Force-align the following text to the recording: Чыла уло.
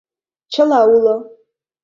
Чыла 0.53 0.81
уло. 0.95 1.15